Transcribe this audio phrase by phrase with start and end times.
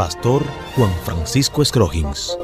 [0.00, 0.42] Pastor
[0.76, 2.34] Juan Francisco Scroggins.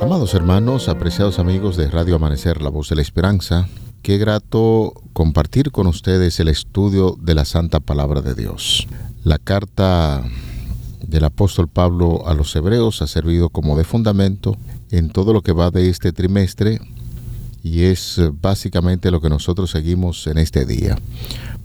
[0.00, 3.68] Amados hermanos, apreciados amigos de Radio Amanecer, la voz de la esperanza,
[4.02, 8.88] qué grato compartir con ustedes el estudio de la Santa Palabra de Dios.
[9.22, 10.24] La carta
[11.06, 14.56] del apóstol Pablo a los hebreos ha servido como de fundamento
[14.90, 16.80] en todo lo que va de este trimestre
[17.62, 20.96] y es básicamente lo que nosotros seguimos en este día.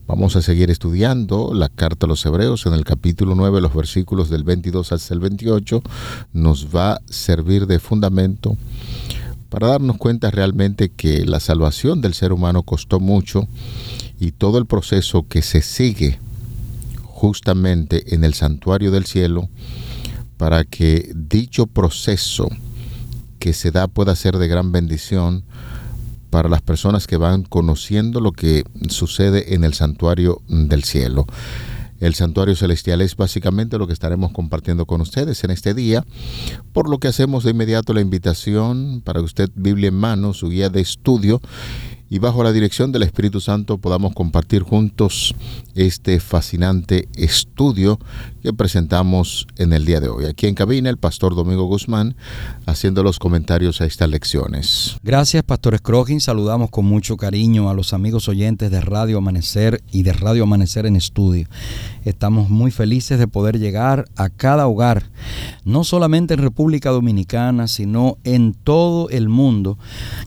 [0.08, 4.30] Vamos a seguir estudiando la carta a los hebreos en el capítulo 9, los versículos
[4.30, 5.82] del 22 hasta el 28.
[6.34, 8.58] Nos va a servir de fundamento
[9.50, 13.48] para darnos cuenta realmente que la salvación del ser humano costó mucho
[14.20, 16.20] y todo el proceso que se sigue
[17.04, 19.50] justamente en el santuario del cielo
[20.38, 22.50] para que dicho proceso
[23.40, 25.44] que se da pueda ser de gran bendición
[26.32, 31.28] para las personas que van conociendo lo que sucede en el santuario del cielo.
[32.00, 36.04] El santuario celestial es básicamente lo que estaremos compartiendo con ustedes en este día,
[36.74, 40.70] por lo que hacemos de inmediato la invitación para usted, Biblia en mano, su guía
[40.70, 41.42] de estudio,
[42.12, 45.34] y bajo la dirección del Espíritu Santo podamos compartir juntos
[45.76, 48.00] este fascinante estudio
[48.44, 50.26] que presentamos en el día de hoy.
[50.26, 52.18] Aquí en cabina el pastor Domingo Guzmán
[52.66, 54.98] haciendo los comentarios a estas lecciones.
[55.04, 56.20] Gracias, Pastor Scrogin.
[56.20, 60.86] Saludamos con mucho cariño a los amigos oyentes de Radio Amanecer y de Radio Amanecer
[60.86, 61.48] en Estudio.
[62.04, 65.10] Estamos muy felices de poder llegar a cada hogar,
[65.64, 69.78] no solamente en República Dominicana, sino en todo el mundo,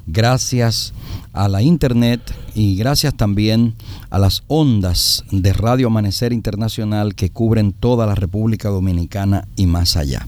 [0.06, 0.94] gracias
[1.34, 3.74] a la internet y gracias también
[4.08, 9.96] a las ondas de Radio Amanecer Internacional que cubren toda la República Dominicana y más
[9.96, 10.26] allá.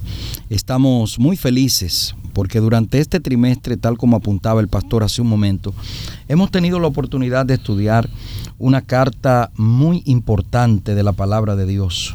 [0.50, 5.72] Estamos muy felices porque durante este trimestre, tal como apuntaba el pastor hace un momento,
[6.28, 8.10] hemos tenido la oportunidad de estudiar
[8.58, 12.14] una carta muy importante de la palabra de Dios,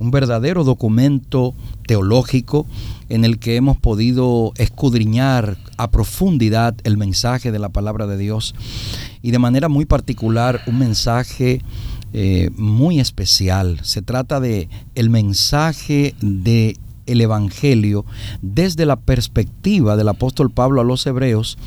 [0.00, 1.54] un verdadero documento
[1.86, 2.66] teológico
[3.08, 8.54] en el que hemos podido escudriñar a profundidad el mensaje de la palabra de Dios
[9.22, 11.62] y de manera muy particular un mensaje
[12.12, 13.78] eh, muy especial.
[13.82, 18.04] Se trata de el mensaje de el evangelio
[18.40, 21.58] desde la perspectiva del apóstol Pablo a los hebreos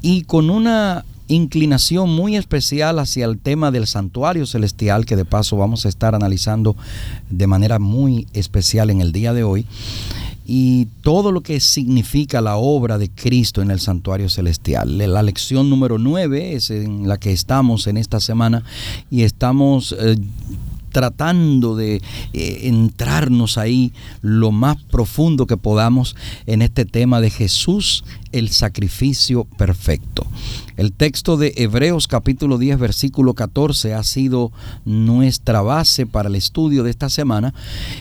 [0.00, 5.56] y con una inclinación muy especial hacia el tema del santuario celestial, que de paso
[5.56, 6.76] vamos a estar analizando
[7.30, 9.66] de manera muy especial en el día de hoy,
[10.46, 14.96] y todo lo que significa la obra de Cristo en el santuario celestial.
[14.96, 18.62] La lección número 9 es en la que estamos en esta semana
[19.10, 19.94] y estamos...
[19.98, 20.16] Eh,
[20.96, 21.96] tratando de
[22.32, 23.92] eh, entrarnos ahí
[24.22, 28.02] lo más profundo que podamos en este tema de Jesús,
[28.32, 30.26] el sacrificio perfecto.
[30.78, 34.52] El texto de Hebreos capítulo 10 versículo 14 ha sido
[34.86, 37.52] nuestra base para el estudio de esta semana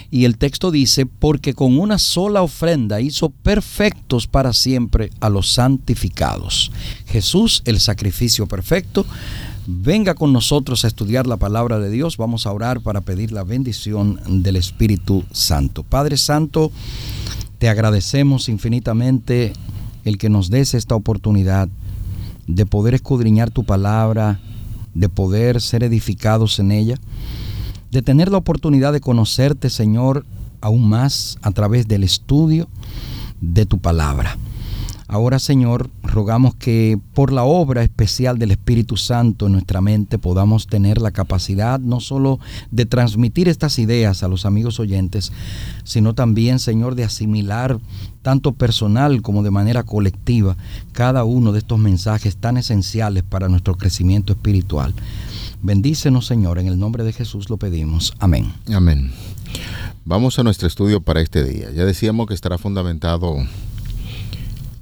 [0.10, 5.52] y el texto dice, porque con una sola ofrenda hizo perfectos para siempre a los
[5.52, 6.72] santificados.
[7.08, 9.06] Jesús, el sacrificio perfecto,
[9.68, 12.18] venga con nosotros a estudiar la palabra de Dios.
[12.18, 15.84] Vamos a orar para pedir la bendición del Espíritu Santo.
[15.84, 16.72] Padre Santo,
[17.58, 19.54] te agradecemos infinitamente
[20.04, 21.68] el que nos des esta oportunidad
[22.48, 24.40] de poder escudriñar tu palabra,
[24.94, 27.00] de poder ser edificados en ella,
[27.92, 30.26] de tener la oportunidad de conocerte, Señor,
[30.62, 32.68] aún más a través del estudio
[33.42, 34.38] de tu palabra.
[35.08, 40.66] Ahora, Señor, rogamos que por la obra especial del Espíritu Santo en nuestra mente podamos
[40.66, 42.40] tener la capacidad no solo
[42.72, 45.32] de transmitir estas ideas a los amigos oyentes,
[45.84, 47.80] sino también, Señor, de asimilar
[48.24, 50.58] tanto personal como de manera colectiva
[50.92, 54.96] cada uno de estos mensajes tan esenciales para nuestro crecimiento espiritual.
[55.62, 58.14] Bendícenos, Señor, en el nombre de Jesús lo pedimos.
[58.18, 58.52] Amén.
[58.74, 59.12] Amén.
[60.04, 61.72] Vamos a nuestro estudio para este día.
[61.72, 63.38] Ya decíamos que estará fundamentado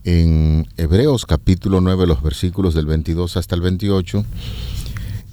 [0.06, 4.26] en Hebreos capítulo 9, los versículos del 22 hasta el 28.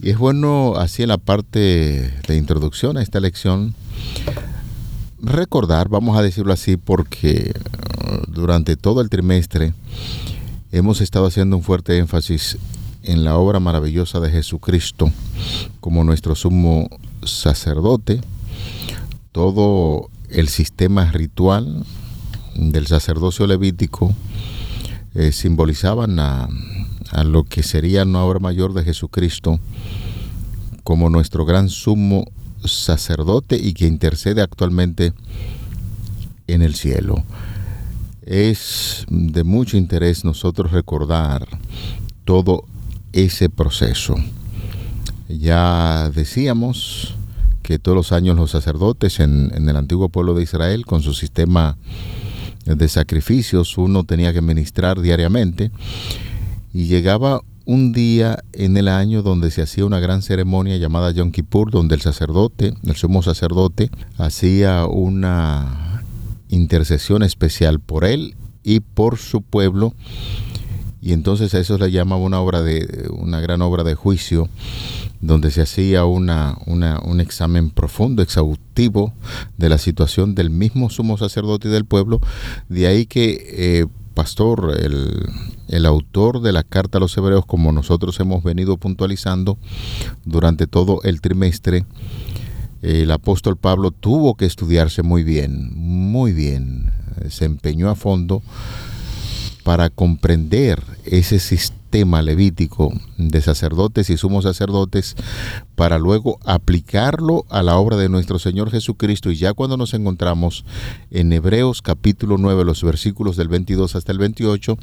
[0.02, 3.75] Y es bueno, así en la parte de introducción a esta lección,
[5.20, 9.75] recordar, vamos a decirlo así, porque uh, durante todo el trimestre
[10.72, 12.56] hemos estado haciendo un fuerte énfasis
[13.02, 15.11] en la obra maravillosa de Jesucristo
[15.81, 16.88] como nuestro sumo
[17.25, 18.20] sacerdote,
[19.32, 21.84] todo el sistema ritual
[22.55, 24.14] del sacerdocio levítico
[25.15, 26.49] eh, simbolizaban a,
[27.11, 29.59] a lo que sería una obra mayor de Jesucristo
[30.85, 32.25] como nuestro gran sumo
[32.65, 35.12] sacerdote y que intercede actualmente
[36.47, 37.25] en el cielo.
[38.23, 41.47] Es de mucho interés nosotros recordar
[42.25, 42.65] todo
[43.13, 44.15] ese proceso.
[45.29, 47.15] Ya decíamos
[47.63, 51.15] que todos los años los sacerdotes en, en el antiguo pueblo de Israel, con su
[51.15, 51.77] sistema
[52.65, 55.71] de sacrificios, uno tenía que ministrar diariamente
[56.73, 61.31] y llegaba un día en el año donde se hacía una gran ceremonia llamada Yom
[61.31, 66.03] Kippur, donde el sacerdote, el sumo sacerdote, hacía una
[66.49, 68.35] intercesión especial por él
[68.65, 69.95] y por su pueblo.
[71.02, 74.49] Y entonces a eso le llamaba una obra de una gran obra de juicio
[75.20, 79.12] donde se hacía una, un examen profundo, exhaustivo
[79.58, 82.20] de la situación del mismo sumo sacerdote y del pueblo.
[82.69, 85.26] De ahí que eh, pastor, el,
[85.69, 89.58] el, autor de la carta a los hebreos, como nosotros hemos venido puntualizando
[90.25, 91.85] durante todo el trimestre,
[92.82, 96.91] el apóstol Pablo tuvo que estudiarse muy bien, muy bien,
[97.29, 98.43] se empeñó a fondo
[99.62, 105.17] para comprender ese sistema levítico de sacerdotes y sumos sacerdotes
[105.75, 109.31] para luego aplicarlo a la obra de nuestro Señor Jesucristo.
[109.31, 110.65] Y ya cuando nos encontramos
[111.11, 114.79] en Hebreos capítulo 9 los versículos del 22 hasta el 28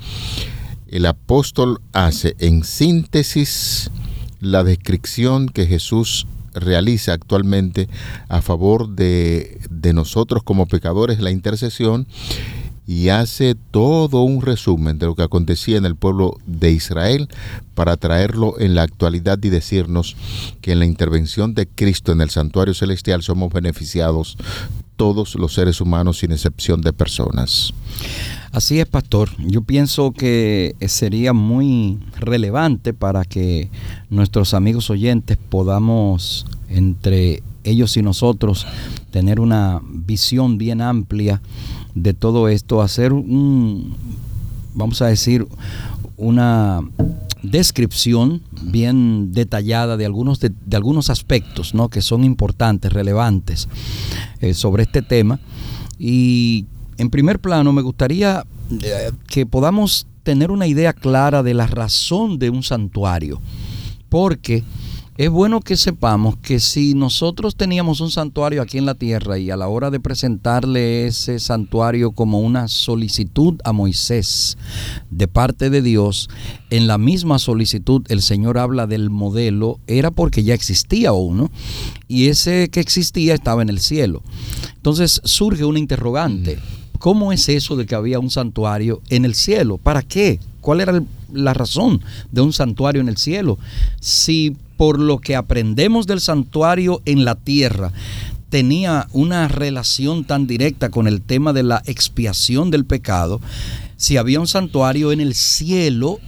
[0.88, 3.91] el apóstol hace en síntesis
[4.39, 7.89] la descripción que Jesús realiza actualmente
[8.30, 12.07] a favor de, de nosotros como pecadores, la intercesión,
[12.87, 17.27] y hace todo un resumen de lo que acontecía en el pueblo de Israel
[17.75, 20.15] para traerlo en la actualidad y decirnos
[20.61, 24.37] que en la intervención de Cristo en el santuario celestial somos beneficiados
[24.95, 27.73] todos los seres humanos sin excepción de personas.
[28.51, 29.29] Así es, pastor.
[29.37, 33.69] Yo pienso que sería muy relevante para que
[34.09, 38.65] nuestros amigos oyentes podamos, entre ellos y nosotros,
[39.11, 41.41] tener una visión bien amplia
[42.03, 43.95] de todo esto, hacer un,
[44.73, 45.47] vamos a decir,
[46.15, 46.81] una
[47.44, 51.89] descripción bien detallada de algunos, de, algunos aspectos ¿no?
[51.89, 53.67] que son importantes, relevantes
[54.41, 55.39] eh, sobre este tema.
[55.99, 56.65] Y
[56.97, 58.45] en primer plano me gustaría
[58.83, 63.39] eh, que podamos tener una idea clara de la razón de un santuario,
[64.09, 64.63] porque
[65.17, 69.49] es bueno que sepamos que si nosotros teníamos un santuario aquí en la tierra y
[69.49, 74.59] a la hora de presentarle ese santuario como una solicitud a Moisés
[75.09, 76.29] de parte de Dios,
[76.69, 81.49] en la misma solicitud el Señor habla del modelo, era porque ya existía uno
[82.07, 84.21] y ese que existía estaba en el cielo.
[84.75, 86.59] Entonces surge una interrogante.
[86.99, 89.77] ¿Cómo es eso de que había un santuario en el cielo?
[89.77, 90.39] ¿Para qué?
[90.61, 91.01] ¿Cuál era
[91.33, 92.01] la razón
[92.31, 93.57] de un santuario en el cielo?
[94.00, 97.91] Si por lo que aprendemos del santuario en la tierra,
[98.50, 103.41] tenía una relación tan directa con el tema de la expiación del pecado,
[103.97, 106.19] si había un santuario en el cielo,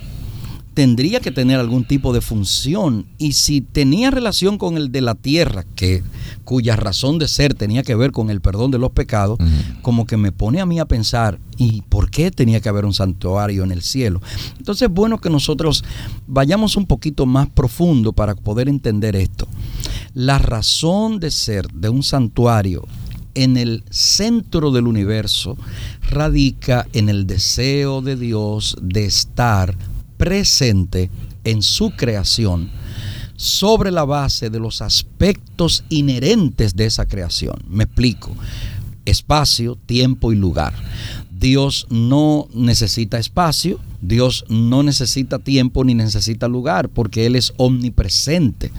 [0.79, 3.05] tendría que tener algún tipo de función.
[3.17, 6.03] Y si tenía relación con el de la tierra, que,
[6.45, 9.81] cuya razón de ser tenía que ver con el perdón de los pecados, uh -huh.
[9.81, 12.93] como que me pone a mí a pensar, ¿y por qué tenía que haber un
[12.93, 14.21] santuario en el cielo?
[14.57, 15.83] Entonces es bueno que nosotros
[16.27, 19.49] vayamos un poquito más profundo para poder entender esto.
[20.13, 22.87] La razón de ser de un santuario
[23.35, 25.57] en el centro del universo
[26.09, 29.75] radica en el deseo de Dios de estar
[30.19, 31.09] presente
[31.45, 32.69] en su creación
[33.37, 37.55] sobre la base de los aspectos inherentes de esa creación.
[37.69, 38.35] Me explico.
[39.05, 40.73] Espacio, tiempo y lugar.
[41.39, 48.71] Dios no necesita espacio, Dios no necesita tiempo ni necesita lugar, porque Él es omnipresente.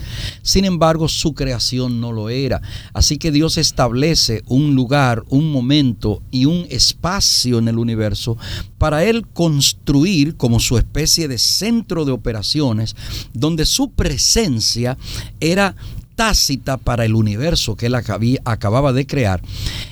[0.42, 2.60] Sin embargo, su creación no lo era.
[2.92, 8.36] Así que Dios establece un lugar, un momento y un espacio en el universo
[8.76, 12.94] para Él construir como su especie de centro de operaciones,
[13.32, 14.98] donde su presencia
[15.40, 15.76] era
[16.20, 19.40] tácita para el universo que él acababa de crear.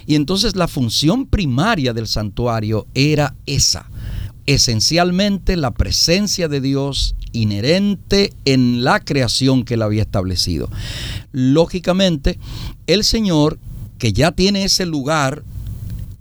[0.06, 3.88] Y entonces la función primaria del santuario era esa,
[4.44, 10.68] esencialmente la presencia de Dios inherente en la creación que él había establecido.
[11.32, 12.38] Lógicamente,
[12.86, 13.58] el Señor,
[13.96, 15.44] que ya tiene ese lugar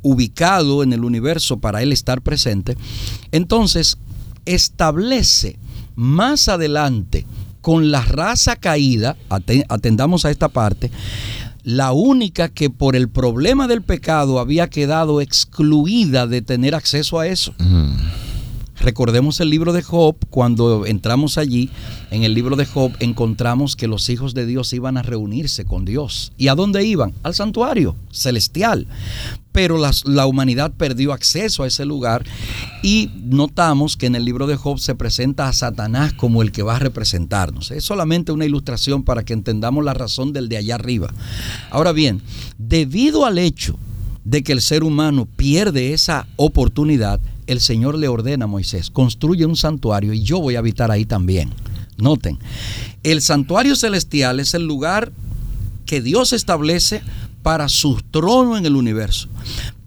[0.03, 2.77] ubicado en el universo para él estar presente,
[3.33, 3.97] entonces
[4.45, 5.59] establece
[5.97, 7.25] más adelante
[7.67, 9.17] con la raza caída,
[9.67, 10.89] atendamos a esta parte,
[11.63, 17.27] la única que por el problema del pecado había quedado excluida de tener acceso a
[17.27, 17.53] eso.
[18.79, 21.69] Recordemos el libro de Job, cuando entramos allí,
[22.11, 25.83] en el libro de Job encontramos que los hijos de Dios iban a reunirse con
[25.83, 26.31] Dios.
[26.37, 27.13] ¿Y a dónde iban?
[27.23, 28.87] Al santuario celestial.
[29.51, 32.23] Pero la, humanidad perdió acceso a ese lugar
[32.83, 36.61] y notamos que en el libro de Job se presenta a Satanás como el que
[36.61, 37.71] va a representarnos.
[37.71, 41.11] Es solamente una ilustración para que entendamos la razón del de allá arriba.
[41.71, 42.21] Ahora bien,
[42.59, 43.79] debido al hecho
[44.23, 49.45] de que el ser humano pierde esa oportunidad, el Señor le ordena a Moisés, construye
[49.45, 51.53] un santuario y yo voy a habitar ahí también.
[51.97, 52.37] Noten,
[53.03, 55.11] el santuario celestial es el lugar
[55.85, 57.01] que Dios establece
[57.41, 59.29] para su trono en el universo.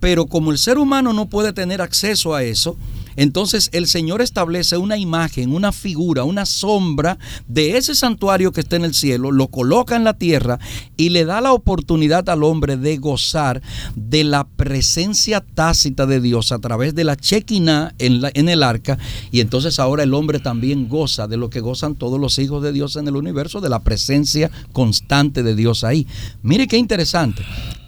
[0.00, 2.76] Pero como el ser humano no puede tener acceso a eso,
[3.20, 8.76] entonces el Señor establece una imagen, una figura, una sombra de ese santuario que está
[8.76, 10.58] en el cielo, lo coloca en la tierra
[10.96, 13.60] y le da la oportunidad al hombre de gozar
[13.94, 18.96] de la presencia tácita de Dios a través de la chequina en, el arca.
[19.30, 22.72] Y entonces ahora el hombre también goza de lo que gozan todos los hijos de
[22.72, 26.06] Dios en el universo, de la presencia constante de Dios ahí.
[26.42, 27.42] Mire qué interesante.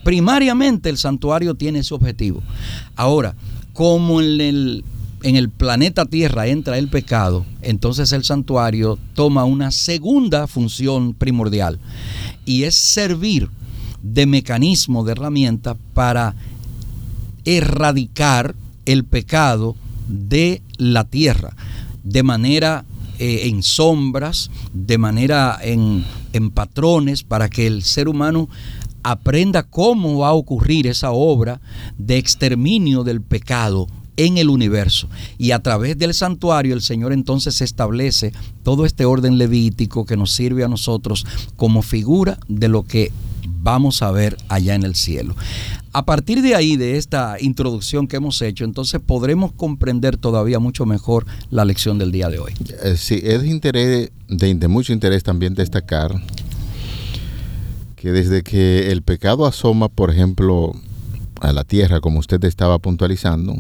[0.05, 2.43] Primariamente el santuario tiene ese objetivo.
[2.97, 3.35] Ahora,
[3.73, 4.85] como en el
[5.23, 11.79] en el planeta Tierra entra el pecado, entonces el santuario toma una segunda función primordial
[12.45, 13.49] y es servir
[14.03, 16.35] de mecanismo, de herramienta para
[17.45, 19.77] erradicar el pecado
[20.09, 21.55] de la tierra
[22.03, 22.85] de manera
[23.19, 28.49] eh, en sombras, de manera en, en patrones, para que el ser humano
[29.03, 31.61] aprenda cómo va a ocurrir esa obra
[31.99, 35.09] de exterminio del pecado en el universo.
[35.39, 40.33] Y a través del santuario el Señor entonces establece todo este orden levítico que nos
[40.33, 41.27] sirve a nosotros
[41.57, 43.13] como figura de lo que
[43.63, 45.35] vamos a ver allá en el cielo.
[45.93, 50.87] A partir de ahí, de esta introducción que hemos hecho, entonces podremos comprender todavía mucho
[50.87, 52.53] mejor la lección del día de hoy.
[52.83, 56.15] Eh, sí, es de, mucho interés también destacar
[57.97, 60.73] que desde que el pecado asoma, por ejemplo,
[61.41, 63.57] a la tierra, como usted estaba puntualizando,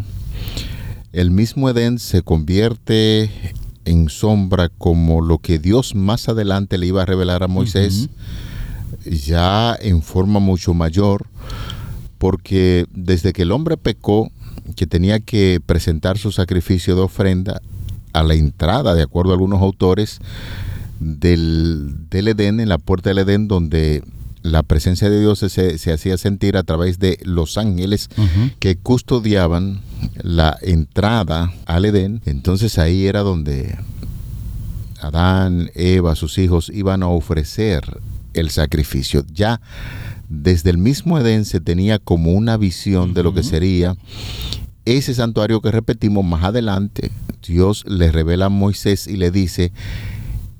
[1.13, 3.31] el mismo Edén se convierte
[3.85, 8.09] en sombra como lo que Dios más adelante le iba a revelar a Moisés,
[9.05, 11.27] ya en forma mucho mayor,
[12.19, 14.31] porque desde que el hombre pecó,
[14.77, 17.61] que tenía que presentar su sacrificio de ofrenda
[18.13, 20.21] a la entrada, de acuerdo a algunos autores,
[21.01, 24.03] del, del Edén, en la puerta del Edén, donde
[24.43, 28.09] la presencia de Dios se, se, hacía sentir a través de los ángeles
[28.59, 29.81] que custodiaban
[30.23, 32.23] la entrada al Edén.
[32.27, 33.79] Entonces ahí era donde
[35.01, 38.01] Adán, Eva, sus hijos iban a ofrecer
[38.35, 39.25] el sacrificio.
[39.33, 39.61] Ya
[40.29, 43.97] desde el mismo Edén se tenía como una visión de lo que sería
[44.85, 47.11] ese santuario que repetimos más adelante.
[47.47, 49.73] Dios le revela a Moisés y le dice,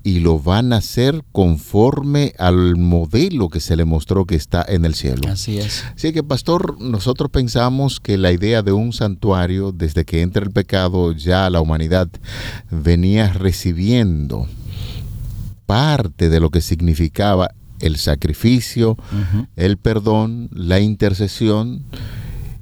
[0.03, 4.83] y lo van a hacer conforme al modelo que se le mostró que está en
[4.83, 5.29] el cielo.
[5.29, 5.83] Así es.
[5.95, 10.51] Así que, pastor, nosotros pensamos que la idea de un santuario, desde que entra el
[10.51, 12.09] pecado, ya la humanidad
[12.69, 14.47] venía recibiendo
[15.65, 19.47] parte de lo que significaba el sacrificio, uh -huh.
[19.55, 21.83] el perdón, la intercesión.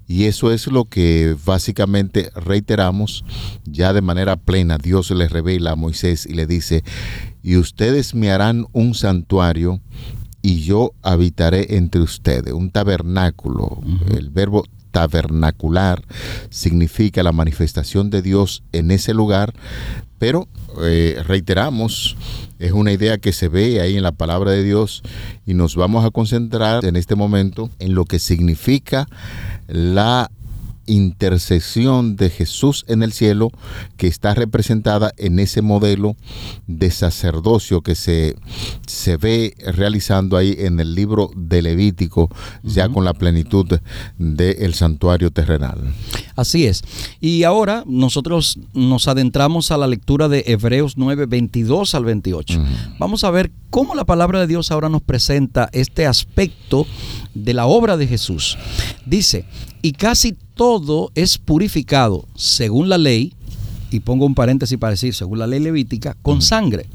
[0.07, 3.23] Y eso es lo que básicamente reiteramos
[3.63, 4.77] ya de manera plena.
[4.77, 6.83] Dios le revela a Moisés y le dice,
[7.43, 9.81] y ustedes me harán un santuario
[10.41, 13.65] y yo habitaré entre ustedes, un tabernáculo.
[13.65, 14.17] Uh -huh.
[14.17, 16.03] El verbo tabernacular
[16.49, 19.53] significa la manifestación de Dios en ese lugar,
[20.19, 20.47] pero
[20.83, 22.17] eh, reiteramos,
[22.59, 25.01] es una idea que se ve ahí en la palabra de Dios
[25.45, 29.07] y nos vamos a concentrar en este momento en lo que significa
[29.67, 30.29] la
[30.85, 33.51] intercesión de Jesús en el cielo
[33.97, 36.15] que está representada en ese modelo
[36.67, 38.35] de sacerdocio que se,
[38.87, 42.73] se ve realizando ahí en el libro de Levítico, uh -huh.
[42.73, 43.79] ya con la plenitud
[44.17, 45.93] del de santuario terrenal.
[46.35, 46.83] Así es.
[47.19, 52.59] Y ahora nosotros nos adentramos a la lectura de Hebreos 9, 22 al 28.
[52.59, 52.97] Uh -huh.
[52.99, 56.85] Vamos a ver cómo la palabra de Dios ahora nos presenta este aspecto
[57.33, 58.57] de la obra de Jesús.
[59.05, 59.45] Dice,
[59.81, 63.33] y casi todo es purificado según la ley,
[63.89, 66.41] y pongo un paréntesis para decir, según la ley levítica, con uh -huh.
[66.41, 66.85] sangre.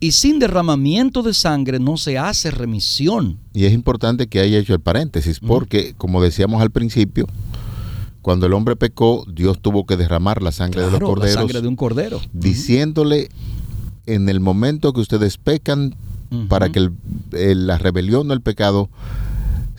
[0.00, 3.38] Y sin derramamiento de sangre no se hace remisión.
[3.52, 5.96] Y es importante que haya hecho el paréntesis, porque, uh -huh.
[5.98, 7.26] como decíamos al principio,
[8.22, 11.34] cuando el hombre pecó, Dios tuvo que derramar la sangre claro, de los corderos.
[11.34, 12.20] La sangre de un cordero.
[12.32, 13.28] Diciéndole,
[14.06, 15.94] en el momento que ustedes pecan,
[16.48, 16.92] para que el,
[17.32, 18.88] el, la rebelión o el pecado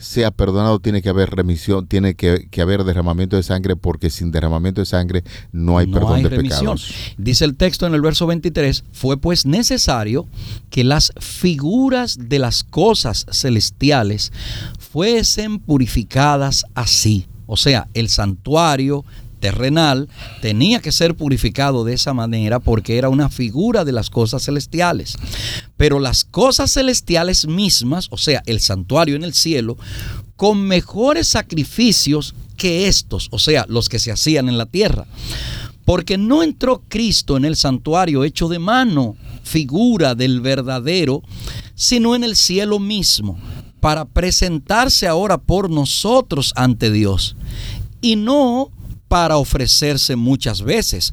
[0.02, 4.80] sea perdonado, tiene que haber remisión, tiene que, haber derramamiento de sangre, porque sin derramamiento
[4.80, 6.92] de sangre no hay perdón de pecados.
[7.16, 10.26] Dice el texto en el verso 23, fue pues necesario
[10.70, 14.32] que las figuras de las cosas celestiales
[14.78, 17.26] fuesen purificadas así.
[17.46, 19.04] O sea, el santuario
[19.42, 20.08] terrenal
[20.40, 25.16] tenía que ser purificado de esa manera porque era una figura de las cosas celestiales.
[25.76, 29.76] Pero las cosas celestiales mismas, o sea, el santuario en el cielo,
[30.36, 35.06] con mejores sacrificios que estos, o sea, los que se hacían en la tierra.
[35.84, 41.22] Porque no entró Cristo en el santuario hecho de mano, figura del verdadero,
[41.74, 43.40] sino en el cielo mismo,
[43.80, 47.34] para presentarse ahora por nosotros ante Dios.
[48.00, 48.70] Y no
[49.12, 51.12] para ofrecerse muchas veces,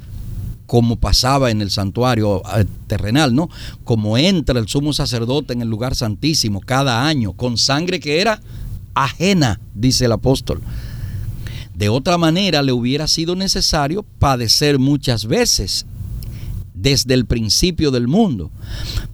[0.67, 3.49] como pasaba en el santuario eh, terrenal, ¿no?
[3.83, 8.39] Como entra el sumo sacerdote en el lugar santísimo cada año, con sangre que era
[8.93, 10.61] ajena, dice el apóstol.
[11.75, 15.85] De otra manera le hubiera sido necesario padecer muchas veces
[16.73, 18.49] desde el principio del mundo.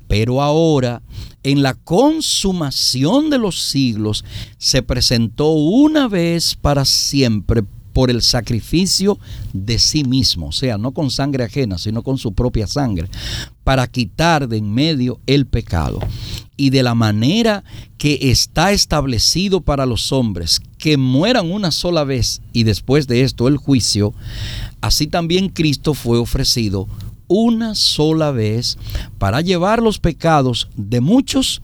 [0.07, 1.01] Pero ahora,
[1.41, 4.23] en la consumación de los siglos,
[4.59, 7.63] se presentó una vez para siempre
[7.95, 9.17] por el sacrificio
[9.53, 13.07] de sí mismo, o sea, no con sangre ajena, sino con su propia sangre,
[13.63, 16.01] para quitar de en medio el pecado.
[16.57, 17.63] Y de la manera
[17.97, 23.47] que está establecido para los hombres, que mueran una sola vez y después de esto
[23.47, 24.13] el juicio,
[24.81, 26.89] así también Cristo fue ofrecido
[27.29, 28.77] una sola vez
[29.19, 31.61] para llevar los pecados de muchos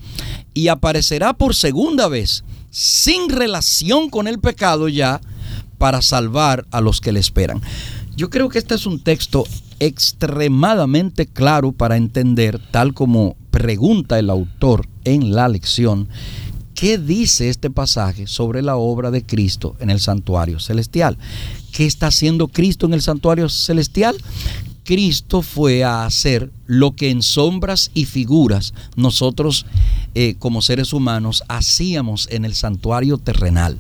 [0.54, 5.20] y aparecerá por segunda vez sin relación con el pecado ya
[5.82, 7.60] para salvar a los que le esperan.
[8.16, 9.46] Yo creo que este es un texto
[9.80, 16.08] extremadamente claro para entender, tal como pregunta el autor en la lección,
[16.76, 21.18] ¿qué dice este pasaje sobre la obra de Cristo en el santuario celestial?
[21.72, 24.16] ¿Qué está haciendo Cristo en el santuario celestial?
[24.84, 29.66] Cristo fue a hacer lo que en sombras y figuras nosotros
[30.16, 33.78] eh, como seres humanos hacíamos en el santuario terrenal.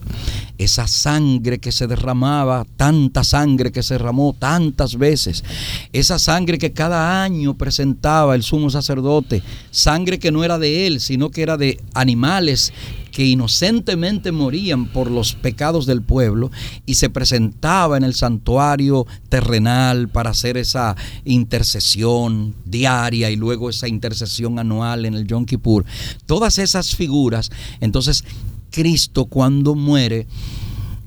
[0.58, 5.44] Esa sangre que se derramaba, tanta sangre que se derramó tantas veces,
[5.92, 11.02] esa sangre que cada año presentaba el sumo sacerdote, sangre que no era de él,
[11.02, 12.72] sino que era de animales
[13.12, 16.52] que inocentemente morían por los pecados del pueblo
[16.86, 20.96] y se presentaba en el santuario terrenal para hacer esa
[21.26, 25.86] intercesión diaria y luego esa intercesión anual en el Yom Kippur.
[26.26, 28.24] Todas esas figuras, entonces
[28.72, 30.28] Cristo cuando muere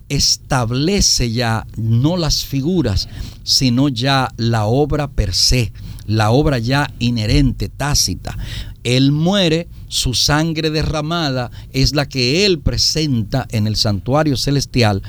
[0.09, 3.09] establece ya no las figuras,
[3.43, 5.73] sino ya la obra per se,
[6.07, 8.37] la obra ya inherente, tácita.
[8.85, 15.03] Él muere, su sangre derramada es la que Él presenta en el santuario celestial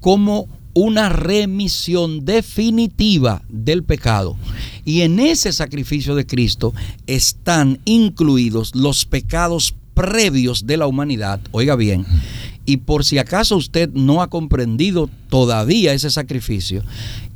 [0.00, 4.36] como una remisión definitiva del pecado.
[4.84, 6.74] Y en ese sacrificio de Cristo
[7.06, 11.40] están incluidos los pecados previos de la humanidad.
[11.52, 12.04] Oiga bien,
[12.66, 16.82] y por si acaso usted no ha comprendido todavía ese sacrificio,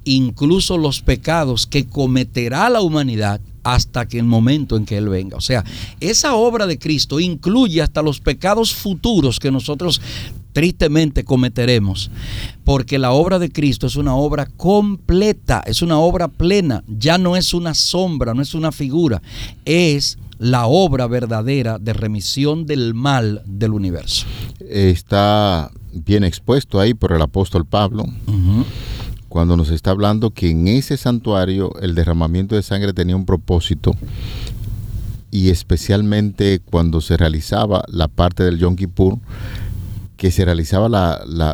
[0.05, 5.37] incluso los pecados que cometerá la humanidad hasta que el momento en que Él venga.
[5.37, 5.65] O sea,
[6.01, 10.01] esa obra de Cristo incluye hasta los pecados futuros que nosotros
[10.53, 12.11] tristemente cometeremos,
[12.65, 17.37] porque la obra de Cristo es una obra completa, es una obra plena, ya no
[17.37, 19.23] es una sombra, no es una figura,
[19.65, 24.27] es la obra verdadera de remisión del mal del universo.
[24.59, 28.07] Está bien expuesto ahí por el apóstol Pablo
[29.31, 33.93] cuando nos está hablando que en ese santuario el derramamiento de sangre tenía un propósito
[35.31, 39.19] y especialmente cuando se realizaba la parte del Yom Kippur,
[40.17, 40.89] que se realizaba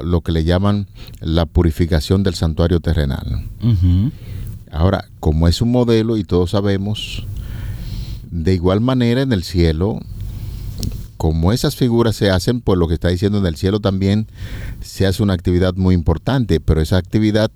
[0.02, 0.86] lo que le llaman
[1.20, 3.44] la purificación del santuario terrenal.
[4.72, 7.26] Ahora, como es un modelo y todos sabemos,
[8.30, 10.00] de igual manera en el cielo
[11.16, 14.26] como esas figuras se hacen, pues lo que está diciendo en el cielo también
[14.80, 17.50] se hace una actividad muy importante, pero esa actividad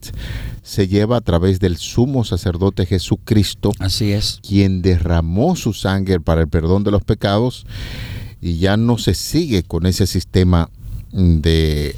[0.62, 3.73] se lleva a través del sumo sacerdote Jesucristo.
[3.79, 4.40] Así es.
[4.46, 7.66] Quien derramó su sangre para el perdón de los pecados
[8.40, 10.70] y ya no se sigue con ese sistema
[11.12, 11.96] de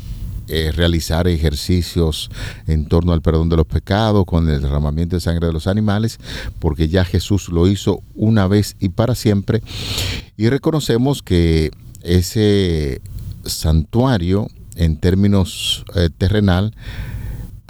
[0.48, 2.31] eh, realizar ejercicios
[2.66, 6.18] en torno al perdón de los pecados, con el derramamiento de sangre de los animales,
[6.59, 9.62] porque ya Jesús lo hizo una vez y para siempre.
[10.37, 11.70] Y reconocemos que
[12.02, 13.00] ese
[13.44, 16.74] santuario, en términos eh, terrenal,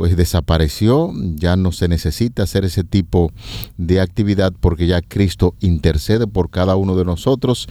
[0.02, 3.30] pues desapareció, ya no se necesita hacer ese tipo
[3.76, 7.68] de actividad porque ya Cristo intercede por cada uno de nosotros.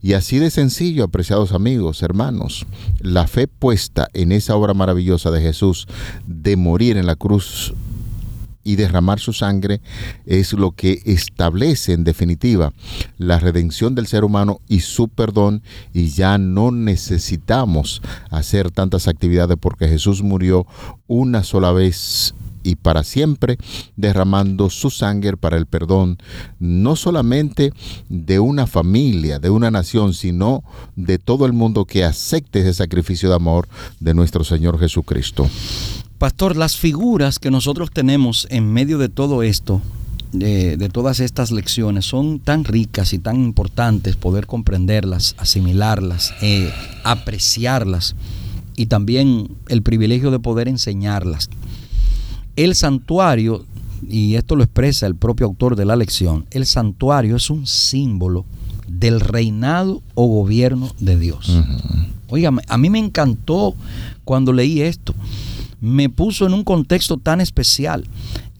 [0.00, 2.66] Y así de sencillo, apreciados amigos, hermanos,
[3.00, 5.88] la fe puesta en esa obra maravillosa de Jesús
[6.24, 7.74] de morir en la cruz
[8.64, 9.80] y derramar su sangre
[10.26, 12.72] es lo que establece en definitiva
[13.18, 19.56] la redención del ser humano y su perdón y ya no necesitamos hacer tantas actividades
[19.60, 20.66] porque Jesús murió
[21.06, 23.58] una sola vez y para siempre,
[23.96, 26.18] derramando su sangre para el perdón,
[26.58, 27.72] no solamente
[28.08, 30.62] de una familia, de una nación, sino
[30.96, 33.68] de todo el mundo que acepte ese sacrificio de amor
[34.00, 35.48] de nuestro Señor Jesucristo.
[36.22, 39.82] Pastor, las figuras que nosotros tenemos en medio de todo esto,
[40.30, 48.14] de, todas estas lecciones, son tan ricas y tan importantes poder comprenderlas, asimilarlas, eh, apreciarlas
[48.76, 51.50] y también el privilegio de poder enseñarlas.
[52.54, 53.64] El santuario,
[54.08, 58.44] y esto lo expresa el propio autor de la lección, el santuario es un símbolo
[58.86, 61.64] del reinado o gobierno de Dios.
[62.28, 63.74] Oiga, a mí me encantó
[64.24, 65.16] cuando leí esto
[65.82, 68.06] me puso en un contexto tan especial.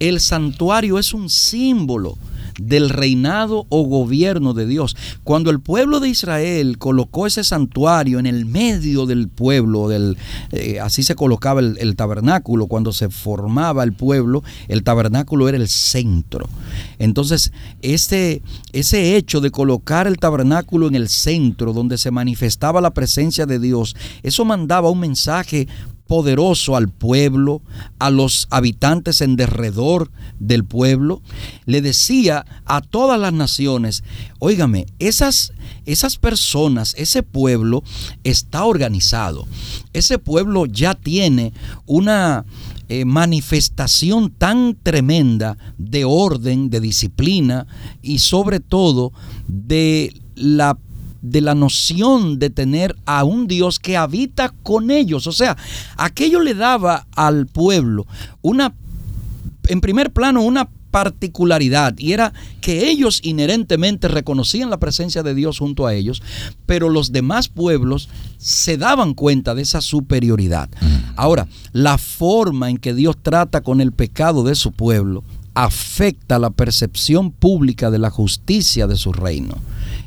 [0.00, 2.18] El santuario es un símbolo
[2.61, 4.96] del reinado o gobierno de Dios.
[5.22, 10.18] Cuando el pueblo de Israel colocó ese santuario en el medio del pueblo, del,
[10.50, 15.68] eh, así se colocaba el, tabernáculo, cuando se formaba el pueblo, el tabernáculo era el
[15.68, 16.48] centro.
[16.98, 22.92] Entonces, ese, ese hecho de colocar el tabernáculo en el centro, donde se manifestaba la
[22.92, 25.68] presencia de Dios, eso mandaba un mensaje
[26.07, 27.62] poderoso al pueblo,
[27.99, 31.23] a los habitantes en derredor del pueblo.
[31.65, 34.05] Le decía a todas las naciones,
[34.38, 35.53] óigame, esas,
[35.87, 37.83] esas personas, ese pueblo
[38.25, 39.47] está organizado.
[39.93, 41.53] Ese pueblo ya tiene
[41.87, 42.45] una
[42.88, 47.67] eh, manifestación tan tremenda de orden, de disciplina
[48.03, 49.12] y sobre todo
[49.47, 50.77] de la
[51.22, 55.26] de la noción de tener a un Dios que habita con ellos.
[55.26, 55.56] O sea,
[55.96, 58.06] aquello le daba al pueblo
[58.42, 58.74] una,
[59.68, 65.58] en primer plano, una particularidad y era que ellos inherentemente reconocían la presencia de Dios
[65.58, 66.22] junto a ellos,
[66.66, 70.68] pero los demás pueblos se daban cuenta de esa superioridad.
[70.80, 71.14] Mm.
[71.16, 75.24] Ahora, la forma en que Dios trata con el pecado de su pueblo
[75.55, 79.57] afecta la percepción pública de la justicia de su reino.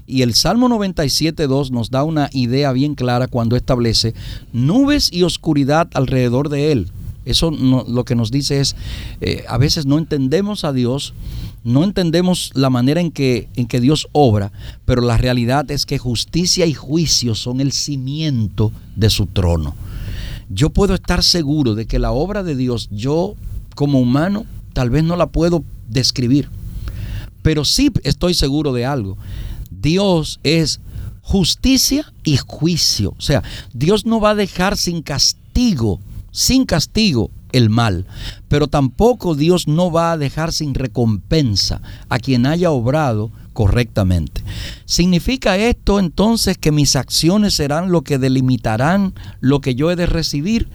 [0.07, 4.13] Y el Salmo 97.2 nos da una idea bien clara cuando establece
[4.53, 6.91] nubes y oscuridad alrededor de él.
[7.25, 8.75] Eso lo que nos dice es,
[9.19, 11.15] eh, a veces no entendemos a Dios,
[11.63, 14.51] no entendemos la manera en que, en que Dios obra,
[14.85, 19.73] pero la realidad es que justicia y juicio son el cimiento de su trono.
[20.49, 23.33] Yo puedo estar seguro de que la obra de Dios, yo
[23.73, 26.49] como humano, tal vez no la puedo describir,
[27.41, 29.17] pero sí estoy seguro de algo,
[29.71, 30.81] Dios es
[31.21, 33.15] justicia y juicio.
[33.17, 33.41] O sea,
[33.73, 38.05] Dios no va a dejar sin castigo, sin castigo el mal,
[38.49, 44.43] pero tampoco Dios no va a dejar sin recompensa a quien haya obrado correctamente.
[44.83, 50.05] ¿Significa esto entonces que mis acciones serán lo que delimitarán lo que yo he de
[50.05, 50.67] recibir?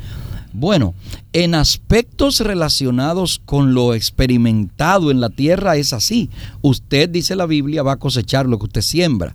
[0.53, 0.95] Bueno,
[1.33, 6.31] en aspectos relacionados con lo experimentado en la tierra es así.
[6.61, 9.35] Usted, dice la Biblia, va a cosechar lo que usted siembra.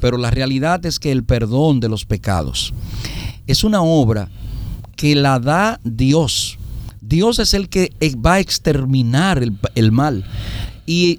[0.00, 2.72] Pero la realidad es que el perdón de los pecados
[3.46, 4.28] es una obra
[4.96, 6.58] que la da Dios.
[7.00, 7.92] Dios es el que
[8.24, 9.42] va a exterminar
[9.74, 10.24] el, mal.
[10.86, 11.18] Y,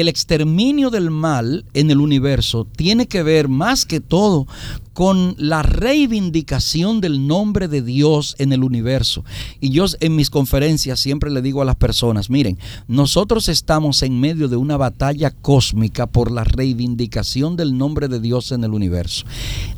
[0.00, 4.46] el exterminio del mal en el universo tiene que ver más que todo
[4.92, 9.24] con la reivindicación del nombre de Dios en el universo.
[9.60, 14.18] Y yo en mis conferencias siempre le digo a las personas, miren, nosotros estamos en
[14.18, 19.24] medio de una batalla cósmica por la reivindicación del nombre de Dios en el universo.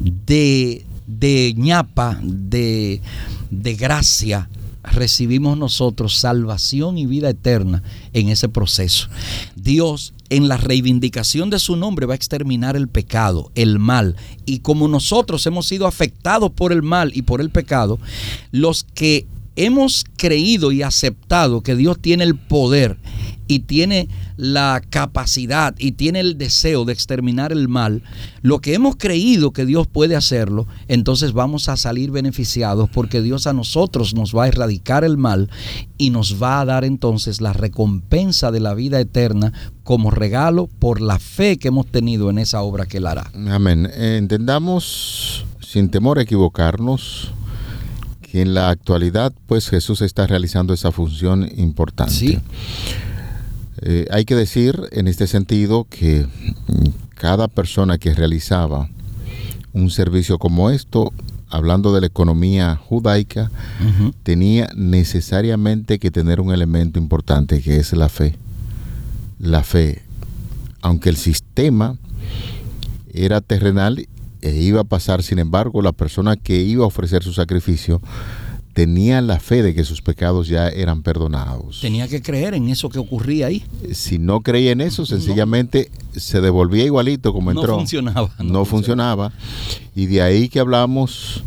[0.00, 3.00] De, de ñapa, de,
[3.50, 4.48] de gracia,
[4.92, 9.08] recibimos nosotros salvación y vida eterna en ese proceso.
[9.56, 14.16] Dios en la reivindicación de su nombre va a exterminar el pecado, el mal.
[14.46, 17.98] Y como nosotros hemos sido afectados por el mal y por el pecado,
[18.52, 22.98] los que hemos creído y aceptado que Dios tiene el poder
[23.50, 28.04] y tiene la capacidad y tiene el deseo de exterminar el mal,
[28.42, 33.48] lo que hemos creído que Dios puede hacerlo, entonces vamos a salir beneficiados porque Dios
[33.48, 35.50] a nosotros nos va a erradicar el mal
[35.98, 41.00] y nos va a dar entonces la recompensa de la vida eterna como regalo por
[41.00, 43.32] la fe que hemos tenido en esa obra que Él hará.
[43.48, 43.90] Amén.
[43.92, 47.32] Entendamos sin temor a equivocarnos
[48.30, 52.14] que en la actualidad pues Jesús está realizando esa función importante.
[52.14, 52.38] Sí.
[53.82, 56.26] Eh, hay que decir en este sentido que
[57.14, 58.88] cada persona que realizaba
[59.72, 61.12] un servicio como esto,
[61.48, 63.50] hablando de la economía judaica,
[64.22, 68.36] tenía necesariamente que tener un elemento importante que es la fe.
[69.38, 70.02] La fe,
[70.82, 71.96] aunque el sistema
[73.12, 74.06] era terrenal
[74.42, 78.00] e iba a pasar, sin embargo, la persona que iba a ofrecer su sacrificio
[78.72, 81.80] tenía la fe de que sus pecados ya eran perdonados.
[81.80, 83.64] Tenía que creer en eso que ocurría ahí.
[83.92, 87.76] Si no creía en eso, sencillamente se devolvía igualito como No entró.
[87.76, 89.32] funcionaba, no No, funcionaba.
[89.94, 91.42] Y de ahí que hablamos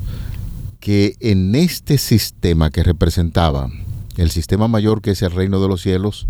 [0.80, 3.70] que en este sistema que representaba
[4.18, 6.28] el sistema mayor que es el reino de los cielos,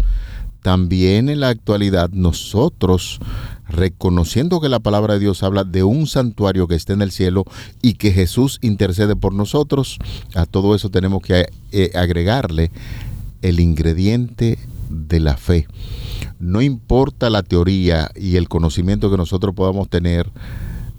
[0.62, 3.19] también en la actualidad nosotros,
[3.67, 7.45] reconociendo que la palabra de Dios habla de un santuario que está en el cielo
[7.82, 9.99] y que Jesús intercede por nosotros,
[10.36, 12.71] a todo eso tenemos que eh, agregarle
[13.41, 15.67] el ingrediente de la fe.
[16.39, 20.30] No importa la teoría y el conocimiento que nosotros podamos tener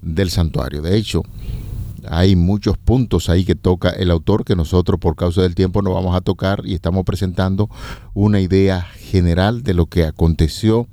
[0.01, 0.81] del santuario.
[0.81, 1.23] De hecho,
[2.09, 5.93] hay muchos puntos ahí que toca el autor que nosotros por causa del tiempo no
[5.93, 7.69] vamos a tocar y estamos presentando
[8.13, 10.87] una idea general de lo que aconteció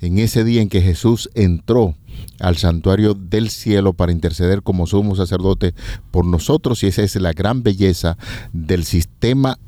[0.00, 1.94] en ese día en que Jesús entró
[2.40, 5.74] al santuario del cielo para interceder como sumo sacerdote
[6.10, 8.16] por nosotros y esa es la gran belleza
[8.52, 9.58] del sistema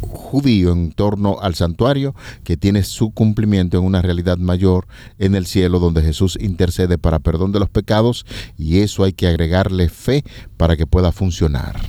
[0.00, 4.86] judío en torno al santuario que tiene su cumplimiento en una realidad mayor
[5.18, 9.26] en el cielo donde Jesús intercede para perdón de los pecados y eso hay que
[9.26, 10.24] agregarle fe
[10.56, 11.80] para que pueda funcionar.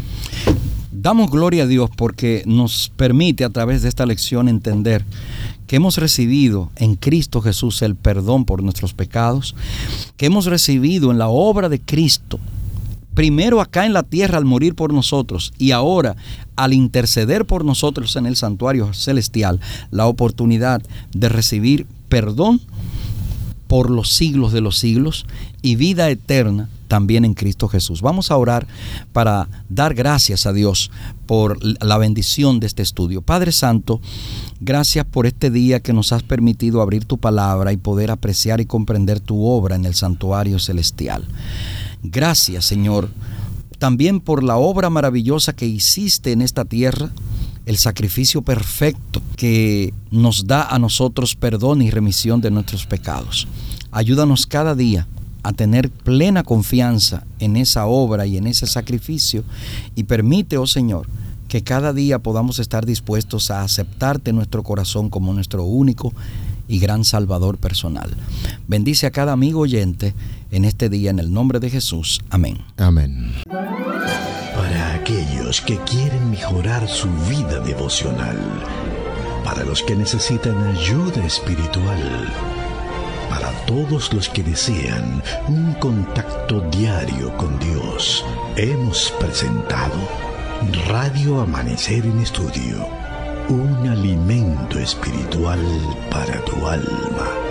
[1.00, 5.06] Damos gloria a Dios porque nos permite a través de esta lección entender
[5.68, 9.56] que hemos recibido en Cristo Jesús el perdón por nuestros pecados,
[10.18, 12.40] que hemos recibido en la obra de Cristo,
[13.14, 16.16] primero acá en la tierra al morir por nosotros y ahora
[16.56, 19.60] al interceder por nosotros en el santuario celestial,
[19.92, 20.82] la oportunidad
[21.14, 22.60] de recibir perdón
[23.68, 25.28] por los siglos de los siglos
[25.62, 28.02] y vida eterna también en Cristo Jesús.
[28.02, 28.68] Vamos a orar
[29.14, 30.92] para dar gracias a Dios
[31.26, 33.22] por la bendición de este estudio.
[33.22, 34.02] Padre Santo,
[34.60, 38.66] gracias por este día que nos has permitido abrir tu palabra y poder apreciar y
[38.66, 41.28] comprender tu obra en el santuario celestial.
[42.04, 43.10] Gracias, Señor,
[43.80, 47.12] también por la obra maravillosa que hiciste en esta tierra
[47.66, 53.48] el sacrificio perfecto que nos da a nosotros perdón y remisión de nuestros pecados.
[53.92, 55.06] Ayúdanos cada día
[55.44, 59.44] a tener plena confianza en esa obra y en ese sacrificio
[59.96, 61.08] y permite, oh Señor,
[61.48, 66.14] que cada día podamos estar dispuestos a aceptarte en nuestro corazón como nuestro único
[66.68, 68.16] y gran Salvador personal.
[68.68, 70.14] Bendice a cada amigo oyente
[70.52, 72.20] en este día en el nombre de Jesús.
[72.30, 72.58] Amén.
[72.78, 73.32] Amén.
[73.48, 78.38] Para aquellos que quieren mejorar su vida devocional,
[79.44, 82.28] para los que necesitan ayuda espiritual,
[83.30, 89.98] para todos los que desean un contacto diario con Dios, hemos presentado
[90.88, 92.88] Radio Amanecer en Estudio,
[93.50, 95.62] un alimento espiritual
[96.10, 97.47] para tu alma.